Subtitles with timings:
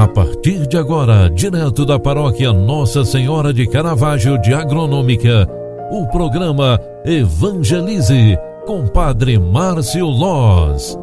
[0.00, 5.46] A partir de agora, direto da paróquia Nossa Senhora de Caravaggio de Agronômica,
[5.90, 8.34] o programa Evangelize
[8.64, 10.98] com Padre Márcio Loz.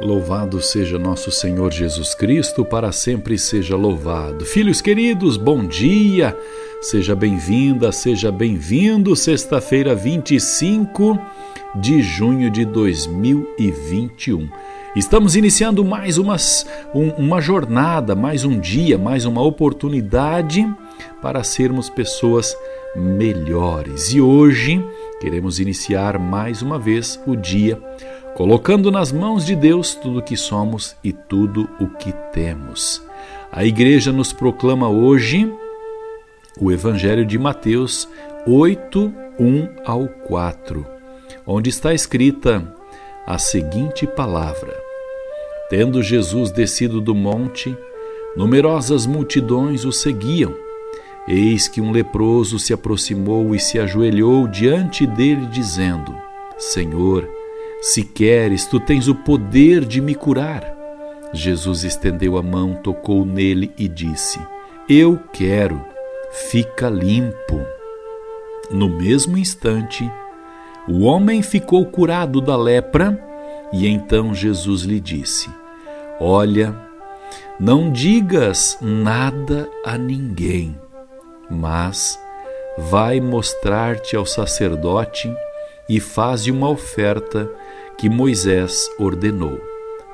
[0.00, 4.46] Louvado seja nosso Senhor Jesus Cristo, para sempre seja louvado.
[4.46, 6.34] Filhos queridos, bom dia!
[6.80, 9.14] Seja bem-vinda, seja bem-vindo.
[9.14, 11.18] Sexta-feira, 25
[11.74, 14.48] de junho de 2021.
[14.96, 20.66] Estamos iniciando mais umas, um, uma jornada, mais um dia, mais uma oportunidade
[21.20, 22.56] para sermos pessoas
[22.96, 24.12] melhores.
[24.12, 24.84] E hoje
[25.20, 27.80] queremos iniciar mais uma vez o dia
[28.34, 33.02] colocando nas mãos de Deus tudo o que somos e tudo o que temos.
[33.50, 35.52] A igreja nos proclama hoje
[36.60, 38.08] o Evangelho de Mateus
[38.46, 40.97] 8, 1 ao 4,
[41.48, 42.62] onde está escrita
[43.26, 44.76] a seguinte palavra:
[45.70, 47.74] Tendo Jesus descido do monte,
[48.36, 50.54] numerosas multidões o seguiam.
[51.26, 56.14] Eis que um leproso se aproximou e se ajoelhou diante dele, dizendo:
[56.58, 57.28] Senhor,
[57.80, 60.76] se queres, tu tens o poder de me curar.
[61.32, 64.38] Jesus estendeu a mão, tocou nele e disse:
[64.88, 65.82] Eu quero
[66.30, 67.60] fica limpo.
[68.70, 70.10] No mesmo instante,
[70.88, 73.22] o homem ficou curado da lepra
[73.72, 75.50] e então Jesus lhe disse:
[76.18, 76.74] Olha,
[77.60, 80.78] não digas nada a ninguém,
[81.50, 82.18] mas
[82.78, 85.32] vai mostrar-te ao sacerdote
[85.88, 87.50] e faze uma oferta
[87.96, 89.60] que Moisés ordenou,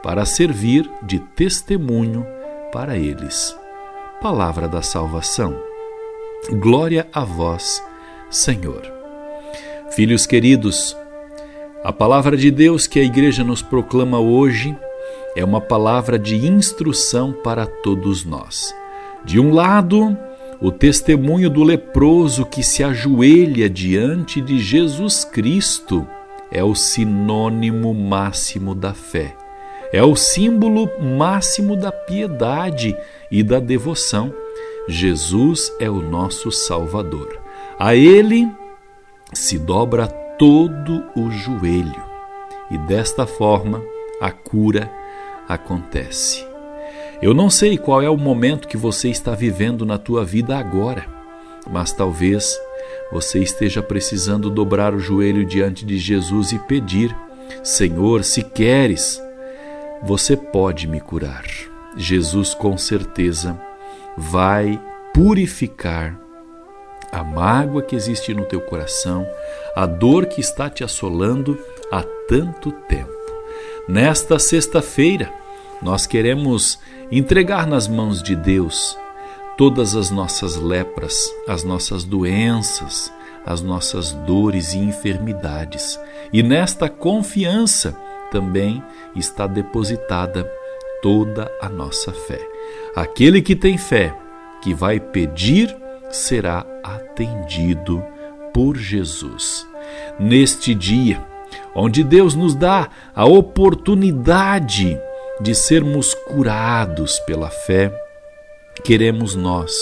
[0.02, 2.26] para servir de testemunho
[2.72, 3.56] para eles.
[4.20, 5.54] Palavra da salvação.
[6.50, 7.82] Glória a vós,
[8.30, 8.93] Senhor.
[9.94, 10.96] Filhos queridos,
[11.84, 14.76] a palavra de Deus que a igreja nos proclama hoje
[15.36, 18.74] é uma palavra de instrução para todos nós.
[19.24, 20.18] De um lado,
[20.60, 26.04] o testemunho do leproso que se ajoelha diante de Jesus Cristo
[26.50, 29.36] é o sinônimo máximo da fé.
[29.92, 32.96] É o símbolo máximo da piedade
[33.30, 34.34] e da devoção
[34.88, 37.38] Jesus é o nosso Salvador.
[37.78, 38.48] A Ele
[39.34, 40.06] se dobra
[40.38, 42.02] todo o joelho
[42.70, 43.82] e desta forma
[44.20, 44.90] a cura
[45.48, 46.46] acontece.
[47.20, 51.06] Eu não sei qual é o momento que você está vivendo na tua vida agora,
[51.70, 52.56] mas talvez
[53.12, 57.14] você esteja precisando dobrar o joelho diante de Jesus e pedir:
[57.62, 59.20] Senhor, se queres,
[60.02, 61.44] você pode me curar.
[61.96, 63.58] Jesus com certeza
[64.16, 64.80] vai
[65.12, 66.23] purificar
[67.14, 69.24] a mágoa que existe no teu coração,
[69.76, 71.56] a dor que está te assolando
[71.90, 73.12] há tanto tempo.
[73.88, 75.32] Nesta sexta-feira,
[75.80, 76.78] nós queremos
[77.12, 78.98] entregar nas mãos de Deus
[79.56, 83.12] todas as nossas lepras, as nossas doenças,
[83.46, 86.00] as nossas dores e enfermidades.
[86.32, 87.96] E nesta confiança
[88.32, 88.82] também
[89.14, 90.50] está depositada
[91.00, 92.40] toda a nossa fé.
[92.96, 94.16] Aquele que tem fé,
[94.62, 95.76] que vai pedir,
[96.14, 98.04] será atendido
[98.52, 99.66] por Jesus.
[100.18, 101.24] Neste dia,
[101.74, 104.98] onde Deus nos dá a oportunidade
[105.40, 107.92] de sermos curados pela fé,
[108.82, 109.72] queremos nós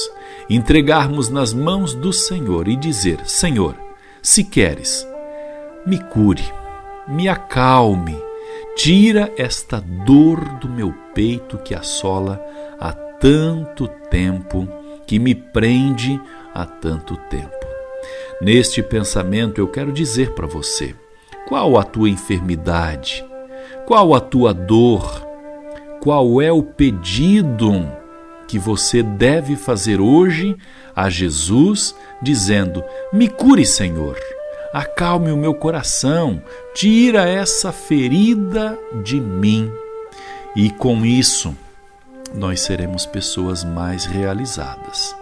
[0.49, 3.77] entregarmos nas mãos do Senhor e dizer: Senhor,
[4.23, 5.07] se queres,
[5.87, 6.45] me cure,
[7.09, 8.17] me acalme
[8.75, 12.41] Tira esta dor do meu peito que assola
[12.81, 14.67] há tanto tempo,
[15.13, 16.19] que me prende
[16.55, 17.67] há tanto tempo.
[18.41, 20.95] Neste pensamento eu quero dizer para você:
[21.47, 23.23] qual a tua enfermidade?
[23.85, 25.23] Qual a tua dor?
[26.01, 27.87] Qual é o pedido
[28.49, 30.57] que você deve fazer hoje
[30.97, 34.17] a Jesus, dizendo: Me cure, Senhor
[34.73, 36.43] acalme o meu coração,
[36.75, 39.71] tira essa ferida de mim.
[40.57, 41.55] E com isso,
[42.35, 45.15] nós seremos pessoas mais realizadas.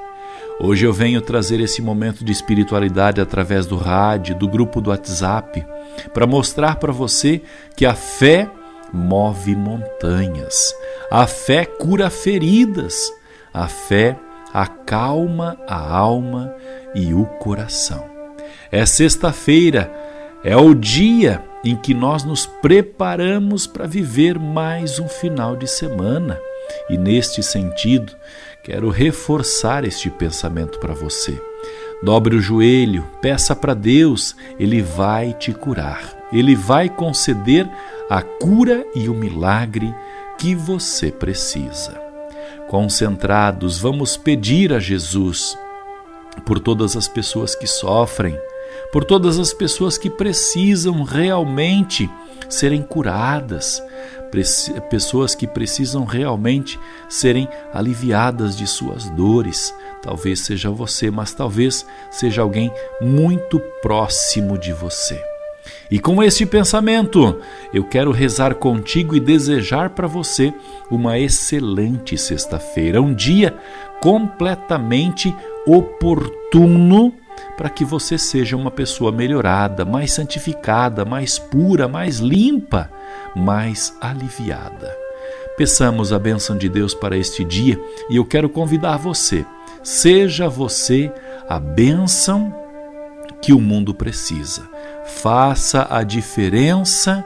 [0.62, 5.64] Hoje eu venho trazer esse momento de espiritualidade através do rádio, do grupo do WhatsApp,
[6.12, 7.40] para mostrar para você
[7.74, 8.50] que a fé
[8.92, 10.74] move montanhas,
[11.10, 13.10] a fé cura feridas,
[13.54, 14.18] a fé
[14.52, 16.54] acalma a alma
[16.94, 18.04] e o coração.
[18.70, 19.90] É sexta-feira,
[20.44, 26.38] é o dia em que nós nos preparamos para viver mais um final de semana.
[26.90, 28.12] E neste sentido,
[28.64, 31.40] quero reforçar este pensamento para você.
[32.02, 36.02] Dobre o joelho, peça para Deus, Ele vai te curar.
[36.32, 37.68] Ele vai conceder
[38.08, 39.94] a cura e o milagre
[40.36, 42.00] que você precisa.
[42.68, 45.56] Concentrados, vamos pedir a Jesus
[46.44, 48.36] por todas as pessoas que sofrem,
[48.92, 52.10] por todas as pessoas que precisam realmente
[52.48, 53.82] serem curadas,
[54.88, 56.78] pessoas que precisam realmente
[57.08, 59.74] serem aliviadas de suas dores.
[60.02, 65.22] Talvez seja você, mas talvez seja alguém muito próximo de você.
[65.90, 67.40] E com este pensamento,
[67.74, 70.54] eu quero rezar contigo e desejar para você
[70.90, 73.56] uma excelente sexta-feira, um dia
[74.00, 75.34] completamente
[75.66, 77.12] oportuno
[77.60, 82.90] para que você seja uma pessoa melhorada, mais santificada, mais pura, mais limpa,
[83.36, 84.96] mais aliviada.
[85.58, 87.78] Peçamos a bênção de Deus para este dia
[88.08, 89.44] e eu quero convidar você.
[89.82, 91.12] Seja você
[91.46, 92.50] a bênção
[93.42, 94.66] que o mundo precisa.
[95.04, 97.22] Faça a diferença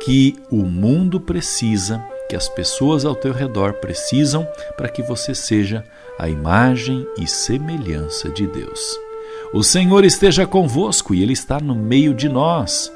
[0.00, 4.46] que o mundo precisa, que as pessoas ao teu redor precisam
[4.76, 5.82] para que você seja
[6.18, 9.07] a imagem e semelhança de Deus.
[9.52, 12.92] O Senhor esteja convosco e Ele está no meio de nós.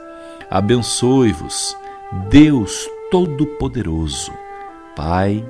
[0.51, 1.75] Abençoe-vos,
[2.29, 4.31] Deus Todo-Poderoso,
[4.95, 5.43] Pai,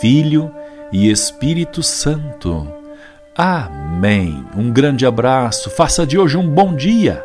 [0.00, 0.54] Filho
[0.92, 2.68] e Espírito Santo.
[3.34, 4.44] Amém.
[4.56, 7.24] Um grande abraço, faça de hoje um bom dia.